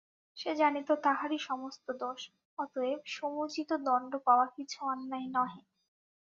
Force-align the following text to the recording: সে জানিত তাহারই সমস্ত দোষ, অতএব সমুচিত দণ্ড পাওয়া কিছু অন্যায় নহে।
সে 0.37 0.51
জানিত 0.55 0.89
তাহারই 1.03 1.39
সমস্ত 1.41 1.85
দোষ, 2.01 2.21
অতএব 2.57 2.99
সমুচিত 3.11 3.69
দণ্ড 3.85 4.11
পাওয়া 4.25 4.45
কিছু 4.55 4.77
অন্যায় 4.85 5.27
নহে। 5.35 5.61